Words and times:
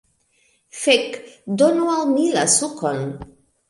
Fek' 0.85 1.19
donu 1.61 1.93
al 1.99 2.05
mi 2.17 2.27
la 2.41 2.51
sukon 2.59 3.09